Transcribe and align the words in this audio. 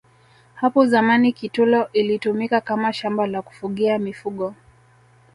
hapo 0.55 0.85
zamani 0.85 1.33
kitulo 1.33 1.91
ilitumika 1.93 2.61
Kama 2.61 2.93
shamba 2.93 3.27
la 3.27 3.41
kufugia 3.41 3.99
mifugo 3.99 4.55